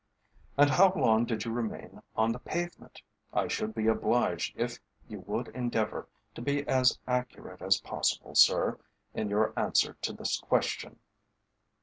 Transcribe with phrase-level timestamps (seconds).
[0.57, 3.03] "And how long did you remain on the pavement?
[3.31, 8.79] I should be obliged if you would endeavour to be as accurate as possible, sir,
[9.13, 10.97] in your answer to this question."